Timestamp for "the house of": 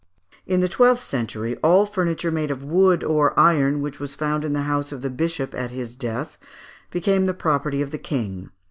4.53-5.03